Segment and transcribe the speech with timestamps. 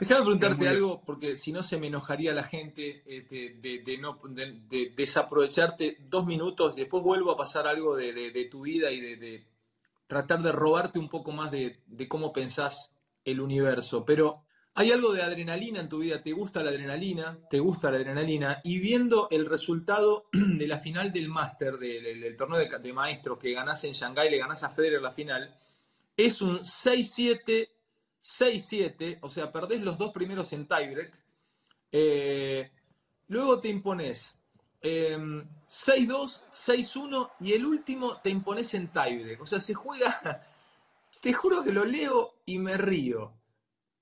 [0.00, 4.92] Déjame preguntarte algo, porque si no se me enojaría la gente este, de, no, de,
[4.96, 6.74] desaprovecharte dos minutos.
[6.74, 9.46] Después vuelvo a pasar algo de, tu vida y de,
[10.06, 12.92] tratar de robarte un poco más de, cómo pensás
[13.24, 14.04] el universo.
[14.04, 14.44] Pero
[14.74, 16.22] hay algo de adrenalina en tu vida.
[16.22, 17.38] ¿Te gusta la adrenalina?
[17.48, 18.60] ¿Te gusta la adrenalina?
[18.64, 23.84] Y viendo el resultado de la final del máster, del, torneo de, maestros que ganás
[23.84, 25.54] en Shanghái, le ganás a Federer la final,
[26.16, 27.68] es un 6-7
[28.22, 31.12] 6-7, o sea, perdés los dos primeros en tiebreak.
[31.90, 32.70] Eh,
[33.28, 34.36] luego te impones
[34.82, 39.40] 6-2, 6-1 y el último te impones en tiebreak.
[39.40, 40.46] O sea, se juega.
[41.22, 43.39] Te juro que lo leo y me río.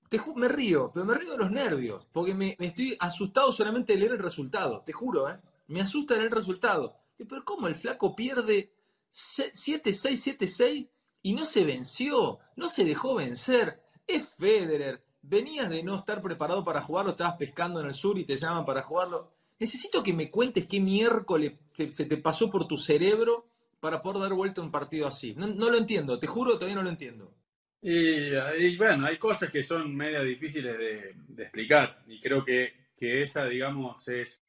[0.09, 3.99] Te me río, pero me río de los nervios, porque me, estoy asustado solamente de
[3.99, 4.81] leer el resultado.
[4.85, 5.39] Te juro, ¿eh?
[5.67, 6.95] Me asusta leer el resultado.
[7.17, 8.73] Pero ¿cómo el flaco pierde
[9.13, 10.89] 7-6, 7-6
[11.21, 12.39] y no se venció?
[12.55, 15.03] No se dejó vencer es Federer.
[15.21, 18.65] Venías de no estar preparado para jugarlo, estabas pescando en el sur y te llaman
[18.65, 19.31] para jugarlo.
[19.59, 23.47] Necesito que me cuentes qué miércoles se, te pasó por tu cerebro
[23.79, 25.35] para poder dar vuelta a un partido así.
[25.35, 27.33] No, lo entiendo, te juro, todavía no lo entiendo.
[27.81, 34.05] Y, bueno, hay cosas que son media difíciles de, explicar y creo que, esa, digamos,
[34.09, 34.43] es,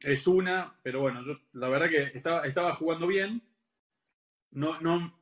[0.00, 3.42] es una, pero bueno, yo la verdad que estaba, estaba jugando bien,
[4.52, 5.20] no, no,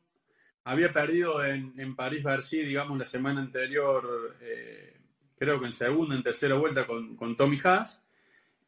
[0.63, 4.97] había perdido en, en París-Bercy, digamos, la semana anterior, eh,
[5.37, 8.01] creo que en segunda, en tercera vuelta con, con Tommy Haas,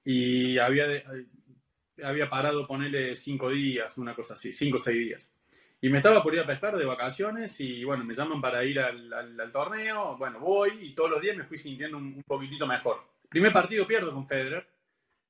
[0.04, 0.86] y había,
[2.02, 5.32] había parado ponerle cinco días, una cosa así, cinco o seis días.
[5.84, 8.78] Y me estaba por ir a pescar de vacaciones y bueno, me llaman para ir
[8.78, 12.68] al, al, torneo, bueno, voy y todos los días me fui sintiendo un, un poquitito
[12.68, 13.00] mejor.
[13.28, 14.64] Primer partido pierdo con Federer,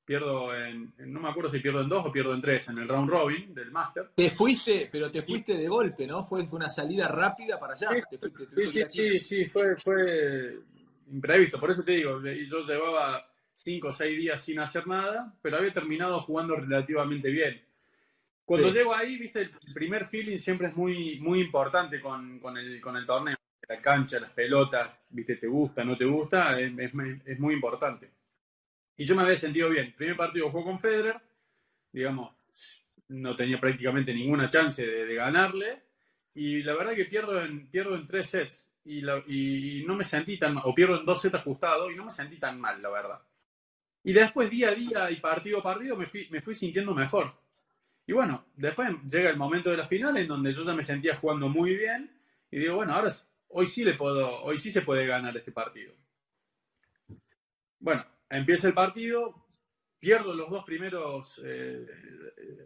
[0.05, 2.87] pierdo en, no me acuerdo si pierdo en dos o pierdo en tres, en el
[2.87, 4.11] round robin del Master.
[4.13, 6.23] Te fuiste, pero te fuiste de golpe, ¿no?
[6.23, 7.89] Fue, una salida rápida para allá.
[8.55, 10.59] Sí, sí, sí, fue, fue
[11.11, 15.57] imprevisto, por eso te digo, yo llevaba cinco o seis días sin hacer nada, pero
[15.57, 17.59] había terminado jugando relativamente bien.
[18.45, 22.81] Cuando llego ahí, viste, el primer feeling siempre es muy, muy importante con, con, el,
[22.81, 23.37] con el torneo.
[23.67, 26.73] La cancha, las pelotas, viste, te gusta, no te gusta, es,
[27.25, 28.09] es muy importante.
[28.97, 29.93] Y yo me había sentido bien.
[29.95, 31.19] Primer partido jugó con Federer,
[31.91, 32.35] digamos,
[33.09, 35.81] no tenía prácticamente ninguna chance de, ganarle.
[36.35, 38.69] Y la verdad que pierdo en, pierdo en tres sets.
[38.85, 42.11] Y, y, no me sentí tan o pierdo en dos sets ajustados y no me
[42.11, 43.21] sentí tan mal, la verdad.
[44.03, 47.33] Y después, día a día y partido a partido, me fui, me fui sintiendo mejor.
[48.05, 51.15] Y bueno, después llega el momento de la final en donde yo ya me sentía
[51.15, 52.11] jugando muy bien
[52.51, 53.11] y digo, bueno, ahora
[53.49, 55.93] hoy sí le puedo, hoy sí se puede ganar este partido.
[57.79, 59.45] Bueno, empieza el partido,
[59.99, 61.85] pierdo los dos primeros eh,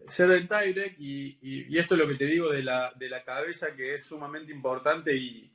[0.08, 3.76] ser en tiebreak y, esto es lo que te digo de la, de la cabeza
[3.76, 5.52] que es sumamente importante y,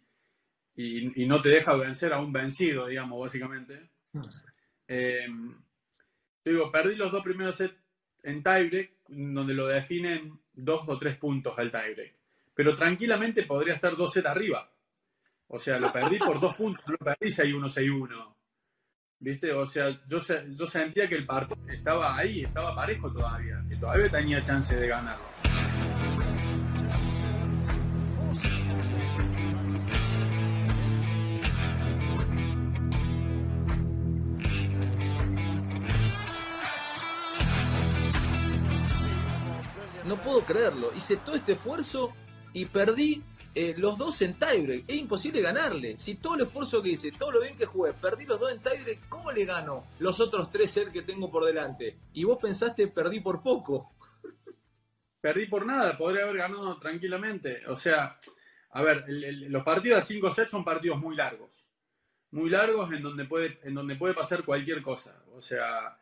[0.77, 3.91] y, no te deja vencer a un vencido, digamos, básicamente.
[4.87, 5.27] Eh,
[6.45, 7.75] digo, perdí los dos primeros sets
[8.23, 12.15] en tiebreak, donde lo definen dos o tres puntos al tiebreak.
[12.55, 14.69] Pero tranquilamente podría estar dos sets arriba.
[15.49, 18.35] O sea, lo perdí por dos puntos, lo perdí 6-1, 6-1.
[19.19, 19.53] ¿Viste?
[19.53, 24.11] O sea, yo, yo sentía que el partido estaba ahí, estaba parejo todavía, que todavía
[24.11, 25.42] tenía chance de ganarlo.
[40.13, 40.93] No puedo creerlo.
[40.95, 42.13] Hice todo este esfuerzo
[42.53, 43.23] y perdí
[43.55, 44.85] eh, los dos en tiebreak.
[44.87, 45.97] Es imposible ganarle.
[45.97, 48.61] Si todo el esfuerzo que hice, todo lo bien que jugué, perdí los dos en
[48.61, 51.97] tiebreak, ¿cómo le gano los otros tres ser que tengo por delante?
[52.13, 53.95] Y vos pensaste, perdí por poco.
[55.23, 57.67] Perdí por nada, podría haber ganado tranquilamente.
[57.69, 58.19] O sea,
[58.73, 61.65] a ver, los partidos a 5 sets son partidos muy largos.
[62.33, 65.25] Muy largos en donde puede, en donde puede pasar cualquier cosa.
[65.33, 65.97] O sea,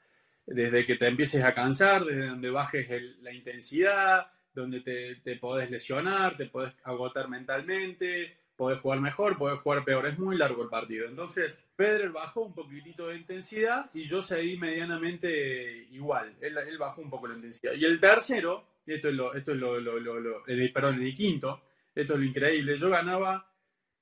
[0.50, 2.88] desde que te empieces a cansar, desde donde bajes
[3.20, 9.60] la intensidad, donde te, te, podés lesionar, te podés agotar mentalmente, podés jugar mejor, podés
[9.60, 10.06] jugar peor.
[10.06, 11.06] Es muy largo el partido.
[11.06, 16.34] Entonces, Federer bajó un poquitito de intensidad y yo seguí medianamente igual.
[16.40, 17.74] Él, él bajó un poco la intensidad.
[17.74, 21.62] Y el tercero, esto es lo, esto es lo, lo, lo, el, perdón, el quinto,
[21.94, 22.76] esto es lo increíble.
[22.76, 23.46] Yo ganaba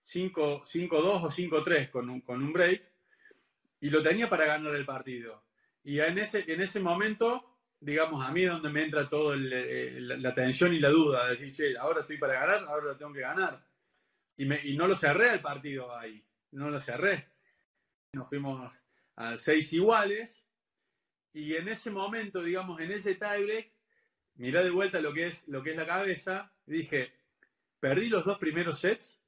[0.03, 2.83] 5-2 o 5-3 con un, con un break
[3.83, 5.43] y lo tenía para ganar el partido.
[5.89, 9.97] Y en ese, en ese momento digamos, a mí es donde me entra todo eh,
[10.01, 13.13] la, tensión y la duda, de decir, che, ahora estoy para ganar, ahora lo tengo
[13.13, 13.65] que ganar.
[14.37, 17.29] Y, me, y no lo cerré el partido ahí, no lo cerré.
[18.13, 18.71] Nos fuimos
[19.17, 20.45] a seis iguales.
[21.33, 23.73] Y en ese momento, digamos, en ese tiebreak,
[24.35, 27.15] mirá de vuelta lo que es, lo que es la cabeza, dije,
[27.81, 29.19] perdí los dos primeros sets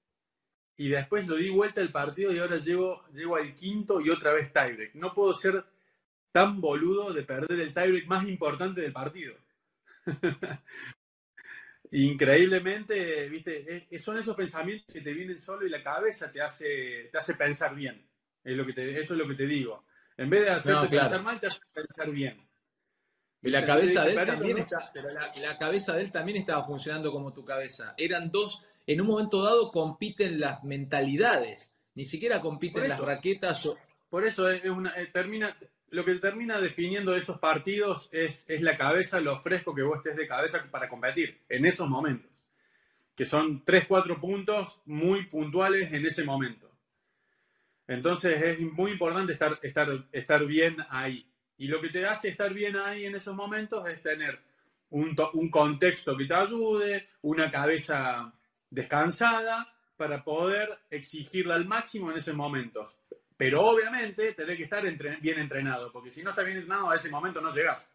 [0.76, 4.34] y después lo di vuelta el partido y ahora llego, llego al quinto y otra
[4.34, 4.94] vez tiebreak.
[4.94, 5.64] No puedo ser
[6.32, 9.34] tan boludo de perder el tiebreak más importante del partido.
[11.92, 17.18] Increíblemente, viste, son esos pensamientos que te vienen solo y la cabeza te hace, te
[17.18, 18.06] hace pensar bien.
[18.44, 19.84] Es lo que te, eso es lo que te digo.
[20.16, 22.40] En vez de hacerte pensar mal, te hace pensar bien.
[23.42, 24.66] Y la cabeza de él también
[25.40, 27.94] la, cabeza de él también estaba funcionando como tu cabeza.
[27.96, 33.72] Eran dos, en un momento dado compiten las mentalidades, ni siquiera compiten las raquetas.
[34.10, 35.56] Por eso es una, eh, termina,
[35.90, 40.16] lo que termina definiendo esos partidos es, es la cabeza, lo fresco que vos estés
[40.16, 42.44] de cabeza para competir en esos momentos.
[43.16, 46.70] Que son 3, 4 puntos muy puntuales en ese momento.
[47.88, 51.26] Entonces es muy importante estar, estar, estar bien ahí.
[51.58, 54.38] Y lo que te hace estar bien ahí en esos momentos es tener
[54.90, 58.32] un, un contexto que te ayude, una cabeza
[58.70, 62.96] descansada para poder exigirla al máximo en esos momentos.
[63.40, 64.82] Pero obviamente tenés que estar
[65.22, 67.88] bien entrenado, porque si no estás bien entrenado a ese momento no llegás.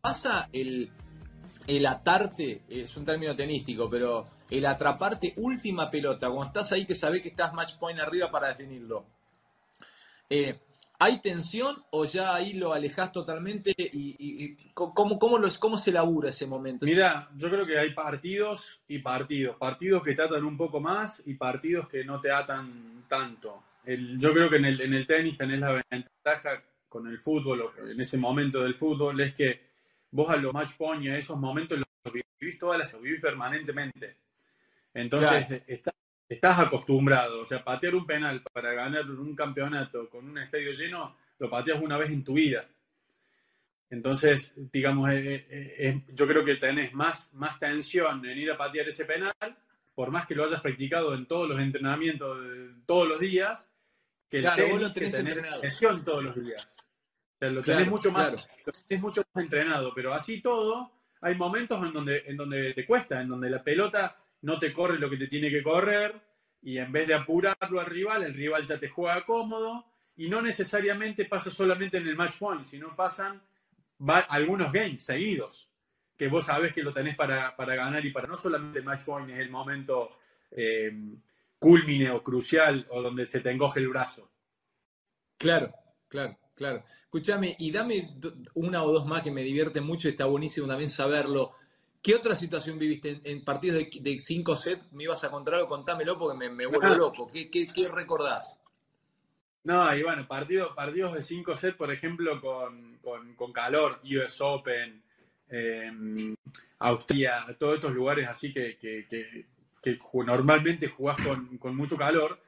[0.00, 0.88] Pasa el,
[1.66, 6.94] el atarte, es un término tenístico, pero el atraparte última pelota, cuando estás ahí que
[6.94, 9.04] sabés que estás match point arriba para definirlo
[10.32, 10.58] eh,
[10.98, 13.74] ¿Hay tensión o ya ahí lo alejas totalmente?
[13.76, 16.86] ¿Y, cómo, cómo, se labura ese momento?
[16.86, 19.56] Mira, yo creo que hay partidos y partidos.
[19.56, 23.64] Partidos que te atan un poco más y partidos que no te atan tanto.
[23.84, 28.00] yo creo que en el, en el tenis tenés la ventaja con el fútbol, en
[28.00, 29.60] ese momento del fútbol, es que
[30.12, 34.16] vos a los match point y a esos momentos los vivís todas las, vivís permanentemente.
[34.94, 35.94] Entonces, estás
[36.34, 37.40] estás acostumbrado.
[37.40, 41.80] O sea, patear un penal para ganar un campeonato con un estadio lleno, lo pateas
[41.80, 42.66] una vez en tu vida.
[43.90, 48.56] Entonces, digamos, eh, eh, eh, yo creo que tenés más, más tensión en ir a
[48.56, 49.34] patear ese penal,
[49.94, 52.38] por más que lo hayas practicado en todos los entrenamientos
[52.86, 53.70] todos los días,
[54.30, 56.78] que, claro, tenés, tensión todos los días.
[57.34, 58.48] O sea, lo tenés, mucho más,
[58.98, 60.90] mucho más entrenado, pero así todo,
[61.20, 64.98] hay momentos en donde, en donde te cuesta, en donde la pelota no te corre
[64.98, 66.20] lo que te tiene que correr
[66.62, 69.84] y en vez de apurarlo al rival, el rival ya te juega cómodo
[70.16, 73.42] y no necesariamente pasa solamente en el match point, sino pasan
[74.28, 75.68] algunos games seguidos
[76.16, 79.30] que vos sabés que lo tenés para, ganar y para no solamente el match point
[79.30, 80.10] es el momento
[80.50, 80.92] eh,
[81.58, 84.30] culmine o crucial o donde se te encoge el brazo.
[85.38, 85.72] Claro,
[86.08, 86.84] claro, claro.
[87.04, 88.10] Escúchame, y dame
[88.54, 91.52] una o dos más que me divierte mucho, está buenísimo también saberlo.
[92.02, 94.92] ¿Qué otra situación viviste en, partidos de, cinco sets?
[94.92, 95.68] ¿Me ibas a contar algo?
[95.68, 97.30] Contámelo porque me, me vuelvo loco.
[97.32, 98.60] ¿Qué, recordás?
[99.62, 105.00] No, y bueno, partidos, partidos de cinco sets, por ejemplo, con, calor, US Open,
[105.48, 106.34] eh,
[106.80, 109.46] Austria, todos estos lugares así que, que,
[110.26, 111.18] normalmente jugás
[111.60, 112.40] con, mucho calor.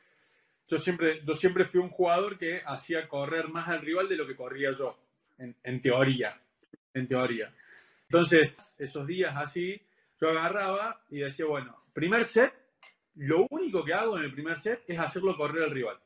[0.66, 4.26] Yo siempre, yo siempre fui un jugador que hacía correr más al rival de lo
[4.26, 4.98] que corría yo,
[5.38, 6.40] en teoría.
[6.92, 7.52] En teoría.
[8.14, 9.74] Entonces, esos días así,
[10.20, 12.54] yo agarraba y decía, bueno, primer set,
[13.16, 15.98] lo único que hago en el primer set es hacerlo correr al rival.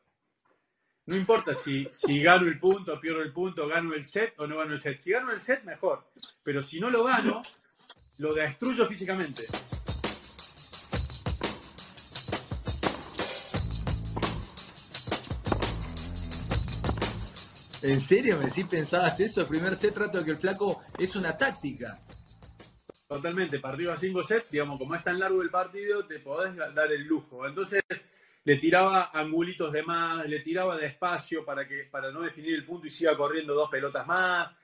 [1.05, 4.57] No importa si, si gano el punto, pierdo el punto, gano el set o no
[4.57, 4.99] gano el set.
[4.99, 6.03] Si gano el set, mejor.
[6.43, 7.43] Pero si no lo gano,
[8.17, 9.43] lo destruyo físicamente.
[17.89, 19.41] ¿En serio me decís pensabas eso?
[19.41, 21.97] El primer set trato de que el flaco es una táctica.
[23.09, 26.93] Totalmente, partido a 5 sets, digamos, como es tan largo el partido, te podés dar
[26.93, 27.47] el lujo.
[27.47, 27.83] Entonces
[28.45, 32.87] le tiraba angulitos de más, le tiraba despacio para que para no definir el punto
[32.87, 34.55] y siga corriendo dos pelotas más.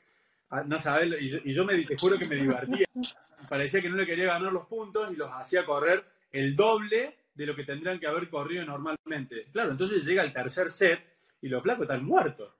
[0.50, 2.84] Ah, no sabes, y yo, me te juro que me divertía.
[3.48, 7.46] Parecía que no le quería ganar los puntos y los hacía correr el doble de
[7.46, 9.46] lo que tendrían que haber corrido normalmente.
[9.50, 11.00] Claro, entonces llega el tercer set
[11.40, 12.52] y los flacos están muertos.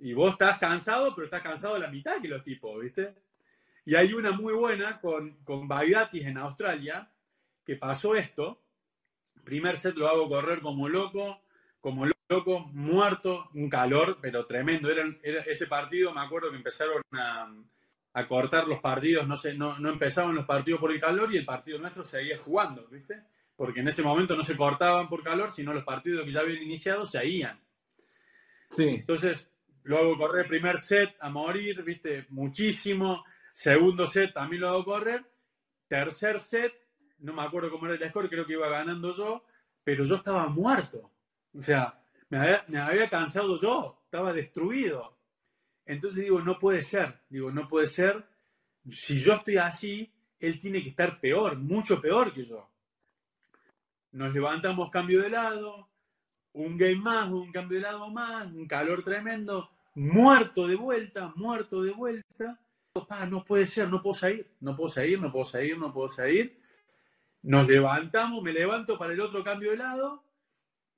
[0.00, 3.14] Y vos estás cansado, pero estás cansado de la mitad que los tipos, ¿viste?
[3.84, 7.10] Y hay una muy buena con, con Baidatis en Australia,
[7.64, 8.62] que pasó esto.
[9.44, 11.42] Primer set lo hago correr como loco,
[11.80, 14.90] como loco, muerto, un calor, pero tremendo.
[14.90, 17.52] Era, ese partido, me acuerdo que empezaron a,
[18.12, 21.38] a cortar los partidos, no, sé, no, no empezaban los partidos por el calor y
[21.38, 23.22] el partido nuestro seguía jugando, ¿viste?
[23.56, 26.62] Porque en ese momento no se cortaban por calor, sino los partidos que ya habían
[26.62, 27.60] iniciado seguían.
[28.68, 28.88] Sí.
[28.88, 29.50] Entonces,
[29.90, 33.24] lo hago correr primer set a morir, viste, muchísimo.
[33.52, 35.26] Segundo set también lo hago correr.
[35.88, 36.72] Tercer set,
[37.18, 39.42] no me acuerdo cómo era el score, creo que iba ganando yo,
[39.82, 41.10] pero yo estaba muerto.
[41.52, 45.18] O sea, me había, me había cansado yo, estaba destruido.
[45.84, 48.24] Entonces digo, no puede ser, digo, no puede ser.
[48.88, 52.70] Si yo estoy así, él tiene que estar peor, mucho peor que yo.
[54.12, 55.88] Nos levantamos cambio de lado,
[56.52, 61.82] un game más, un cambio de lado más, un calor tremendo, muerto de vuelta, muerto
[61.82, 62.58] de vuelta.
[63.28, 66.60] no puede ser, no puedo salir, no puedo salir, no puedo salir, no puedo salir.
[67.42, 70.24] Nos levantamos, me levanto para el otro cambio de lado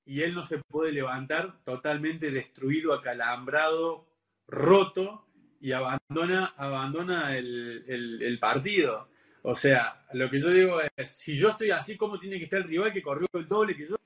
[0.04, 4.08] y él no se puede levantar totalmente destruido, acalambrado,
[4.48, 5.28] roto
[5.60, 9.08] y abandona, abandona el, el partido.
[9.42, 12.60] O sea, lo que yo digo es, si yo estoy así, ¿cómo tiene que estar
[12.60, 13.96] el rival que corrió el doble que yo?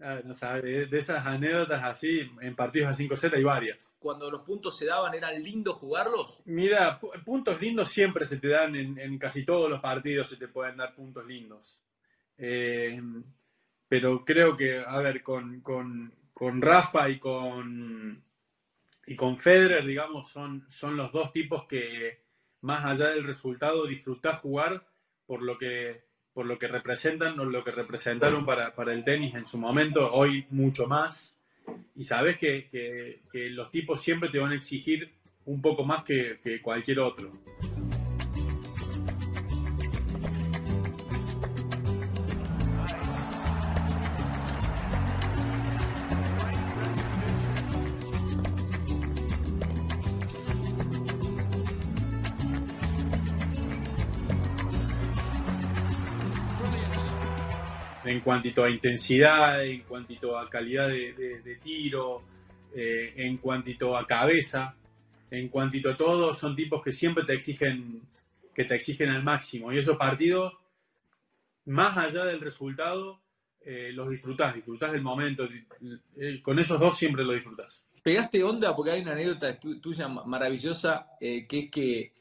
[0.00, 3.92] Ah, no de esas anécdotas así, en partidos a 5-7 hay varias.
[3.98, 6.40] Cuando los puntos se daban, ¿eran lindos jugarlos?
[6.44, 10.76] Mira, puntos lindos siempre se te dan en, casi todos los partidos, se te pueden
[10.76, 11.80] dar puntos lindos.
[12.36, 13.02] Eh,
[13.88, 18.22] pero creo que, a ver, con, con, con, Rafa y con,
[19.04, 22.22] y con Federer, digamos, son, son los dos tipos que,
[22.60, 24.86] más allá del resultado, disfrutás jugar
[25.26, 26.07] por lo que
[26.38, 30.46] por lo que representan o lo que representaron para, el tenis en su momento, hoy
[30.50, 31.34] mucho más.
[31.96, 35.10] Y sabes que, los tipos siempre te van a exigir
[35.46, 37.32] un poco más que, que cualquier otro.
[58.18, 62.22] En cuanto a intensidad, en cuanto a calidad de, tiro,
[62.74, 64.74] eh, en cuanto a cabeza,
[65.30, 68.02] en cuanto a todo, son tipos que siempre te exigen,
[68.52, 69.72] que te exigen al máximo.
[69.72, 70.52] Y esos partidos,
[71.66, 73.20] más allá del resultado,
[73.60, 75.44] eh, los disfrutás, disfrutás del momento.
[76.16, 77.84] Eh, con esos dos siempre lo disfrutás.
[78.02, 82.12] Pegaste onda porque hay una anécdota tuya maravillosa, que es que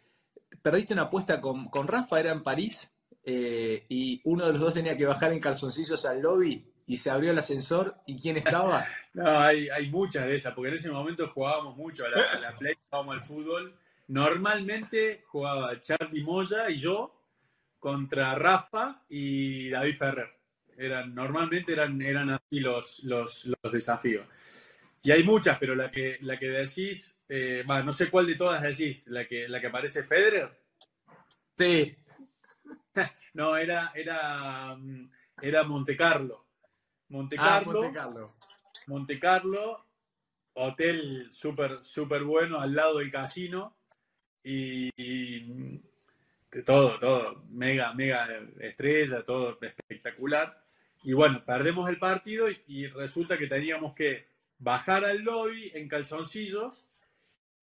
[0.62, 2.92] perdiste una apuesta con, con Rafa, era en París,
[3.29, 7.10] eh, y uno de los dos tenía que bajar en calzoncillos al lobby y se
[7.10, 8.86] abrió el ascensor y quién estaba.
[9.13, 13.12] no, hay, muchas de esas, porque en ese momento jugábamos mucho a la, play, jugábamos
[13.12, 13.75] al fútbol.
[14.07, 17.22] Normalmente jugaba Charlie Moya y yo
[17.77, 20.29] contra Rafa y David Ferrer.
[20.77, 24.25] Eran, normalmente eran, eran así los, los, desafíos.
[25.03, 28.63] Y hay muchas, pero la que, la que decís, eh, no sé cuál de todas
[28.63, 30.50] decís, la que, la que aparece Federer.
[31.57, 31.93] Sí,
[33.34, 35.10] no, era, era, mm,
[35.42, 36.46] era Monte Carlo.
[37.10, 38.27] Monte ah, Carlo.
[38.88, 39.86] Monte Carlo.
[40.54, 43.75] hotel súper super bueno al lado del casino.
[44.44, 44.89] Y,
[46.66, 48.27] todo, todo, mega, mega
[48.60, 50.63] estrella, todo espectacular.
[51.04, 54.27] Y bueno, perdemos el partido y, resulta que teníamos que
[54.58, 56.88] bajar al lobby en calzoncillos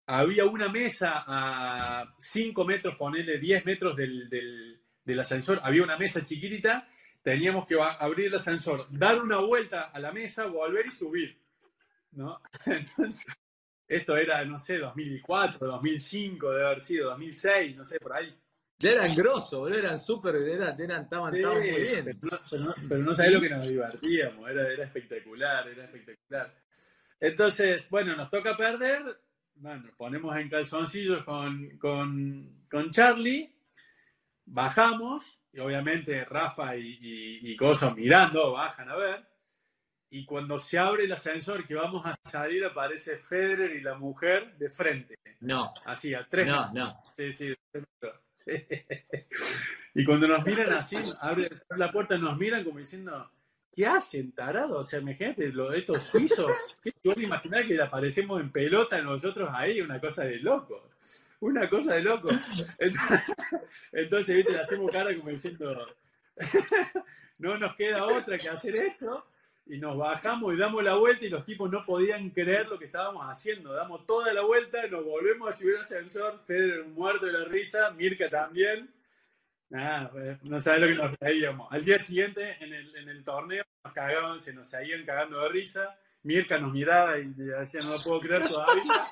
[0.09, 4.81] había una mesa a 5 metros, ponerle 10 metros del, del
[5.21, 6.87] ascensor, había una mesa chiquitita,
[7.23, 11.39] teníamos que abrir el ascensor, dar una vuelta a la mesa, volver y subir.
[12.13, 12.41] ¿no?
[12.67, 13.27] Entonces,
[13.87, 18.35] esto era, no sé, 2004, 2005, debe haber sido 2006, no sé, por ahí.
[18.81, 22.19] Ya eran grosos, eran súper, eran, eran, estaban, muy bien.
[22.89, 26.55] Pero no, sabés lo que nos divertíamos, era, era espectacular, era espectacular.
[27.19, 29.21] Entonces, bueno, nos toca perder,
[29.57, 33.53] bueno, nos ponemos en calzoncillos con, con, con Charlie
[34.51, 36.99] Bajamos, y obviamente Rafa y,
[37.43, 37.57] y,
[37.95, 39.27] mirando, bajan a ver,
[40.11, 44.57] y cuando se abre el ascensor que vamos a salir aparece Federer y la mujer
[44.57, 45.19] de frente.
[45.41, 45.75] No.
[45.85, 46.47] Así, a tres.
[46.47, 46.85] No, no.
[47.05, 47.55] Sí, sí.
[49.95, 53.31] y cuando nos miran así, abre la puerta y nos miran como diciendo,
[53.75, 54.79] ¿qué hacen, tarado?
[54.79, 59.51] O sea, imagínate, lo de estos suizos, ¿qué pueden imaginar que aparecemos en pelota nosotros
[59.53, 59.83] ahí?
[59.83, 60.99] Una cosa de locos
[61.41, 62.29] una cosa de loco.
[63.93, 65.87] Entonces, viste, le hacemos cara como diciendo,
[67.39, 69.25] no nos queda otra que hacer esto.
[69.71, 72.87] Y nos bajamos y damos la vuelta y los tipos no podían creer lo que
[72.87, 73.75] estábamos haciendo.
[73.75, 77.91] Damos toda la vuelta, nos volvemos a subir al ascensor, Federer muerto de la risa,
[77.91, 78.89] Mirka también.
[79.69, 81.71] Nada, pues, no sabes lo que nos reíamos.
[81.71, 85.51] Al día siguiente, en el, en el torneo, nos cagaban, se nos seguían cagando de
[85.51, 85.99] risa.
[86.23, 89.05] Mirka nos miraba y decía, no lo puedo creer todavía.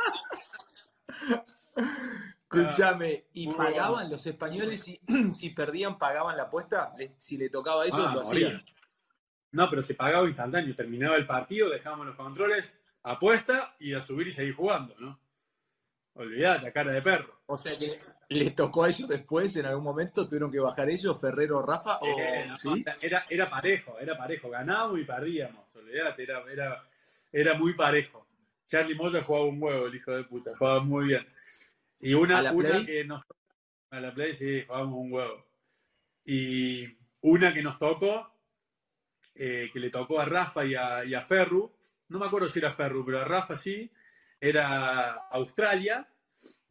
[2.51, 6.95] Escúchame, ¿y pagaban los españoles si, si perdían, pagaban la apuesta?
[7.19, 8.65] Si le tocaba eso, ah, lo hacían.
[9.53, 10.75] No, pero se pagaba instantáneo.
[10.75, 15.19] Terminaba el partido, dejábamos los controles, apuesta y a subir y seguir jugando, ¿no?
[16.17, 17.41] olvídate, a cara de perro.
[17.47, 21.21] O sea que le tocó a ellos después, en algún momento, tuvieron que bajar ellos,
[21.21, 22.07] Ferrero, Rafa, o
[22.49, 22.85] no, ¿sí?
[23.01, 24.51] era, era parejo, era parejo.
[24.51, 26.83] Ganábamos y perdíamos, olvídate, era, era,
[27.31, 28.27] era muy parejo.
[28.67, 31.27] Charlie Moya jugaba un huevo, el hijo de puta, jugaba muy bien.
[32.01, 32.87] Y una, ¿A la una Play?
[32.87, 33.23] que nos
[33.91, 35.47] a la play sí, jugábamos un huevo.
[36.25, 36.87] Y
[37.23, 38.33] una que nos tocó,
[39.35, 41.73] eh, que le tocó a Rafa y a, y a Ferru,
[42.09, 43.91] no me acuerdo si era Ferru, pero a Rafa sí,
[44.41, 46.07] era Australia,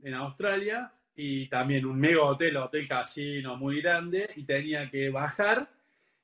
[0.03, 5.69] en Australia, y también un mega hotel, hotel casino muy grande, y tenía que bajar,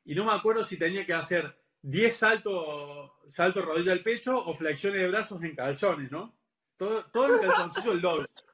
[0.06, 4.54] y no me acuerdo si tenía que hacer 10 saltos salto rodilla al pecho o
[4.54, 6.36] flexiones de brazos en calzones, ¿no?
[6.78, 7.28] Todo, todo
[7.92, 8.28] al doble.
[8.28, 8.51] Eh,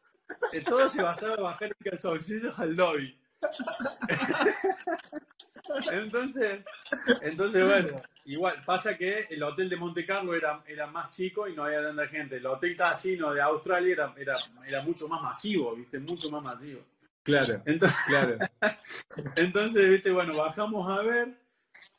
[0.68, 3.18] Todo se basaba en bajar en calzoncillos al lobby.
[5.92, 6.64] Entonces,
[7.22, 11.56] entonces, bueno, igual pasa que el hotel de Monte Carlo era, era más chico y
[11.56, 12.38] no había tanta gente.
[12.38, 14.34] El hotel casino de Australia era, era,
[14.66, 16.00] era mucho más masivo, ¿viste?
[16.00, 16.82] Mucho más masivo.
[17.24, 18.38] Claro, Entonces, claro.
[19.36, 21.38] entonces, viste, bueno, bajamos a ver,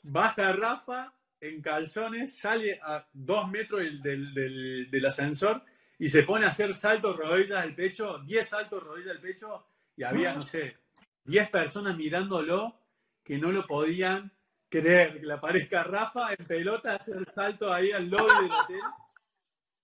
[0.02, 5.62] baja Rafa en calzones, sale a dos metros del, del, del- del ascensor
[5.98, 10.02] y se pone a hacer saltos rodillas al pecho, 10 saltos rodillas al pecho, y
[10.04, 10.76] había, no sé,
[11.24, 12.76] 10 personas mirándolo
[13.24, 14.30] que no lo podían
[14.68, 18.80] creer, que le aparezca Rafa en pelota a hacer salto ahí al lobby del hotel.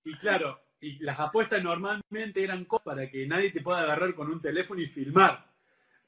[0.05, 4.31] Y claro, y las apuestas normalmente eran co- para que nadie te pueda agarrar con
[4.31, 5.47] un teléfono y filmar.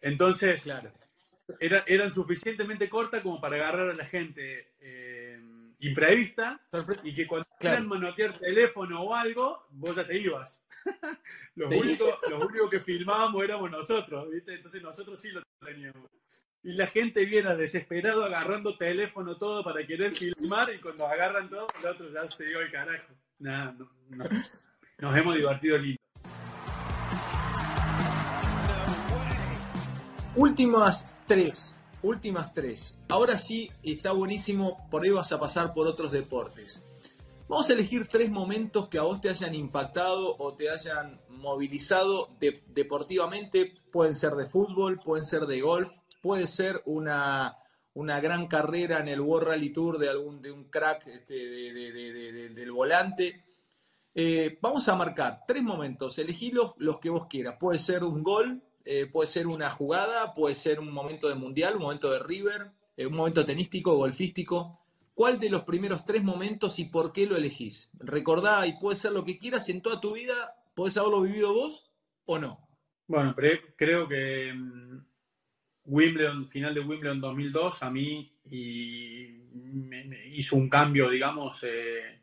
[0.00, 0.90] Entonces, Claro.
[1.58, 5.15] era- eran suficientemente cortas como para agarrar a la gente eh,
[5.80, 6.60] imprevista
[7.04, 7.58] y que cuando Claro.
[7.58, 10.62] quieran manotear teléfono o algo, vos ya te ibas.
[11.54, 14.54] los, únicos, los únicos que filmábamos éramos nosotros, ¿viste?
[14.54, 16.10] Entonces nosotros sí lo teníamos.
[16.62, 21.66] Y la gente viene desesperado agarrando teléfono todo para querer filmar y cuando agarran todo,
[21.80, 23.14] el otro ya se dio el carajo.
[23.38, 24.24] Nada, no, no.
[24.98, 26.00] Nos hemos divertido lindo.
[30.34, 31.75] Últimas tres.
[32.06, 32.96] Últimas tres.
[33.08, 36.80] Ahora sí está buenísimo, por ahí vas a pasar por otros deportes.
[37.48, 42.28] Vamos a elegir tres momentos que a vos te hayan impactado o te hayan movilizado
[42.38, 43.74] de- deportivamente.
[43.90, 45.88] Pueden ser de fútbol, pueden ser de golf,
[46.22, 47.56] puede ser una,
[47.94, 51.72] una gran carrera en el World Rally Tour de algún de un crack este, de-
[51.72, 53.44] de- de- de- de- del volante.
[54.14, 57.56] Eh, vamos a marcar tres momentos, elegí los, los que vos quieras.
[57.58, 61.74] Puede ser un gol, eh, puede ser una jugada, puede ser un momento de mundial,
[61.74, 64.80] un momento de River, eh, un momento tenístico, golfístico.
[65.12, 67.90] ¿Cuál de los primeros tres momentos y por qué lo elegís?
[67.98, 71.90] Recordá y puede ser lo que quieras en toda tu vida, podés haberlo vivido vos
[72.26, 72.60] o no.
[73.08, 73.34] Bueno,
[73.76, 75.04] creo que mm,
[75.86, 82.20] Wimbledon, final de Wimbledon 2002, a mí y me, me hizo un cambio, digamos, eh,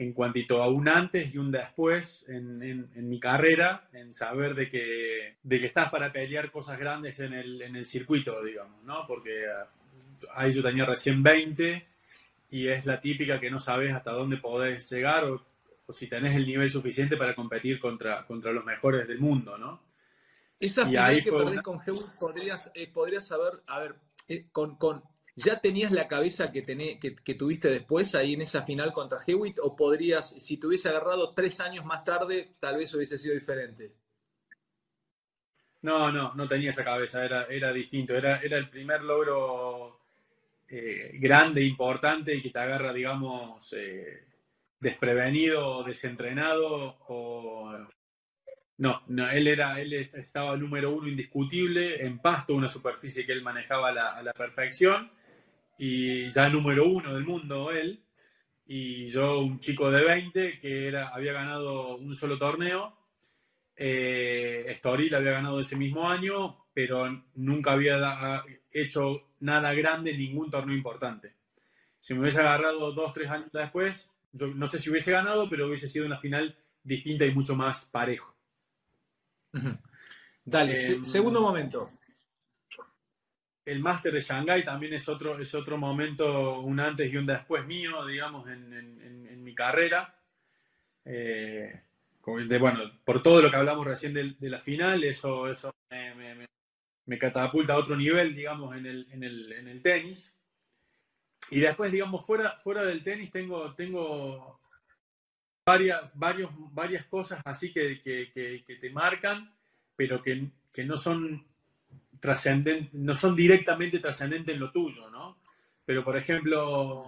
[0.00, 4.54] en cuantito a un antes y un después en, en- en mi carrera, en saber
[4.54, 8.82] de que, de que estás para pelear cosas grandes en el, en el circuito, digamos,
[8.84, 9.06] ¿no?
[9.06, 9.48] Porque eh,
[10.34, 11.86] ahí yo tenía recién 20
[12.50, 15.44] y es la típica que no sabes hasta dónde podés llegar o,
[15.86, 19.82] o si tenés el nivel suficiente para competir contra, contra los mejores del mundo, ¿no?
[20.58, 23.94] Esa Y final ahí que perdés una- con Hewitt, podrías, eh, podrías saber, a ver,
[24.28, 25.02] eh, con, con,
[25.44, 29.58] ¿ya tenías la cabeza que, tené- que, tuviste después ahí en esa final contra Hewitt?
[29.62, 33.92] ¿O podrías, si te hubiese agarrado tres años más tarde, tal vez hubiese sido diferente?
[35.82, 40.00] No, no, no tenía esa cabeza, era, era distinto, era, era el primer logro
[40.68, 44.24] eh, grande, importante y que te agarra, digamos, eh,
[44.78, 47.72] desprevenido, desentrenado o...
[48.78, 53.42] No, no, él era, él estaba número uno indiscutible en pasto, una superficie que él
[53.42, 55.10] manejaba a la perfección
[55.82, 58.02] y ya número uno del mundo él
[58.66, 62.98] y yo un chico de 20 que era, había ganado un solo torneo
[63.76, 70.50] eh, Estoril había ganado ese mismo año, pero nunca había da- hecho nada grande ningún
[70.50, 71.34] torneo importante.
[71.98, 75.66] Si me hubiese agarrado dos, tres años después, yo no sé si hubiese ganado, pero
[75.66, 78.34] hubiese sido una final distinta y mucho más parejo.
[80.44, 81.88] Dale, Em, segundo momento.
[83.70, 87.64] El máster de Shanghái también es otro, es otro momento, un antes y un después
[87.66, 89.00] mío, digamos, en, en-
[89.44, 90.12] mi carrera.
[91.04, 91.80] Eh,
[92.24, 96.14] bueno, por todo lo que hablamos recién de, la final, eso, eso me,
[97.18, 100.36] catapulta a otro nivel, digamos, en el, en el, en el tenis.
[101.50, 104.60] Y después, digamos, fuera, fuera del tenis tengo, tengo
[105.64, 109.54] varias, varios, varias cosas así que, que- que- que te marcan,
[109.96, 111.49] pero que no son
[112.20, 115.38] trascendentes, no son directamente trascendentes en lo tuyo, ¿no?
[115.84, 117.04] Pero, por ejemplo,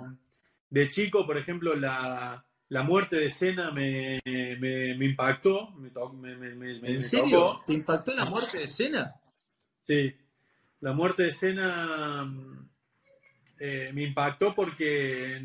[0.70, 4.18] de chico, por ejemplo, la, la muerte de Cena me,
[4.98, 5.75] impactó.
[6.83, 7.62] ¿En serio?
[7.66, 9.14] ¿Te impactó la muerte de Cena?
[9.87, 10.11] Sí,
[10.81, 12.27] la muerte de Cena
[13.59, 15.42] eh, me impactó porque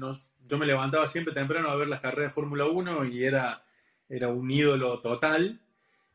[0.47, 3.61] yo me levantaba siempre temprano a ver las carreras de Fórmula 1 y era,
[4.07, 5.59] era un ídolo total.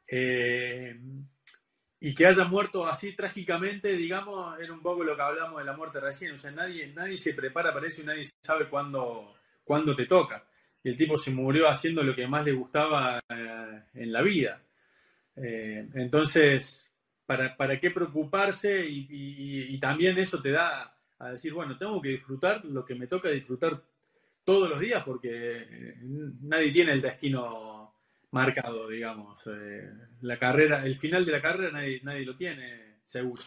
[0.09, 0.99] Eh,
[2.05, 5.77] y que haya muerto así trágicamente, digamos, era un poco lo que hablamos de la
[5.77, 6.33] muerte recién.
[6.33, 9.35] O sea, nadie, nadie se prepara para eso y nadie sabe cuándo,
[9.97, 10.45] te toca.
[10.83, 14.61] Y el tipo se murió haciendo lo que más le gustaba eh, en la vida.
[15.37, 16.91] entonces,
[17.25, 18.85] ¿para, ¿para, qué preocuparse?
[18.85, 23.29] y, también eso te da a decir, bueno, tengo que disfrutar lo que me toca
[23.29, 23.81] disfrutar
[24.45, 25.95] todos los días porque eh,
[26.43, 27.95] nadie tiene el destino
[28.33, 29.41] marcado, digamos.
[29.47, 29.91] Eh,
[30.23, 33.43] la carrera, el final de la carrera nadie, nadie lo tiene seguro.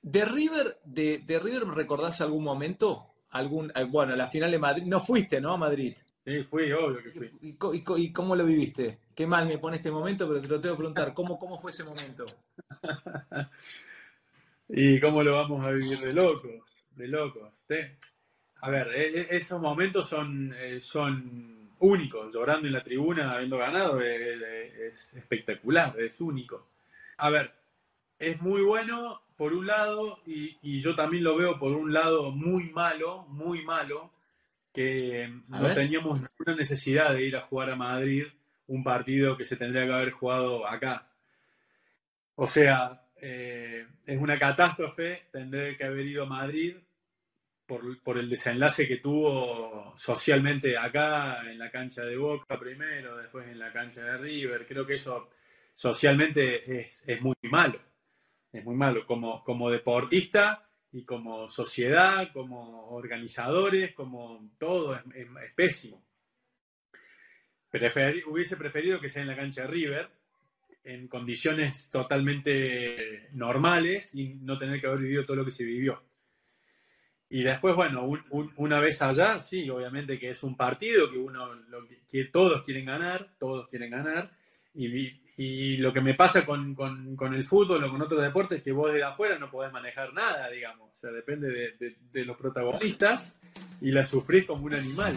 [0.00, 3.14] ¿De River, de, de River recordás algún momento?
[3.30, 5.52] Algún, eh, bueno, la final de Madrid, no fuiste, ¿no?
[5.52, 5.94] A Madrid.
[6.24, 7.30] Sí, fui, obvio que fui.
[7.42, 8.98] ¿Y, y, cómo lo viviste?
[9.14, 11.14] Qué mal me pone este momento, pero te lo tengo que preguntar.
[11.14, 12.26] ¿Cómo, cómo fue ese momento?
[14.68, 16.68] ¿Y cómo lo vamos a vivir de locos?
[16.98, 17.64] de locos.
[18.60, 22.32] A ver, e, e, esos momentos son, eh, son únicos.
[22.34, 26.66] Llorando en la tribuna habiendo ganado es, espectacular, es único.
[27.18, 27.52] A ver,
[28.18, 32.70] es muy bueno por un lado y, yo también lo veo por un lado muy
[32.70, 34.10] malo, muy malo,
[34.72, 38.26] que no teníamos ninguna necesidad de ir a jugar a Madrid
[38.66, 41.08] un partido que se tendría que haber jugado acá.
[42.36, 46.76] O sea, eh, es una catástrofe tendré que haber ido a Madrid
[47.68, 53.58] por, el desenlace que tuvo socialmente acá, en la cancha de Boca primero, después en
[53.58, 54.64] la cancha de River.
[54.66, 55.28] Creo que eso
[55.74, 57.78] socialmente es, muy malo.
[58.50, 59.04] Es muy malo.
[59.06, 65.04] Como, como deportista y como sociedad, como organizadores, como todo, es,
[65.54, 66.02] pésimo.
[68.26, 70.08] hubiese preferido que sea en la cancha de River,
[70.84, 76.07] en condiciones totalmente normales y no tener que haber vivido todo lo que se vivió.
[77.30, 78.08] Y después, bueno,
[78.56, 81.50] una vez allá, sí, obviamente que es un partido que uno,
[82.10, 84.30] que todos quieren ganar, todos quieren ganar.
[84.74, 88.64] Y, y lo que me pasa con, con, el fútbol o con otros deportes es
[88.64, 90.90] que vos de afuera no podés manejar nada, digamos.
[90.90, 93.34] O sea, depende de, de los protagonistas
[93.80, 95.14] y la sufrís como un animal.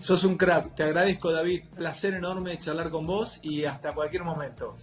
[0.00, 4.76] Sos un crack, te agradezco David, placer enorme charlar con vos y hasta cualquier momento.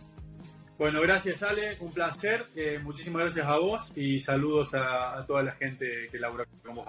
[0.82, 2.48] Bueno, gracias Ale, un placer.
[2.56, 6.74] Eh, muchísimas gracias a vos y saludos a, a toda la gente que labura con
[6.74, 6.88] vos.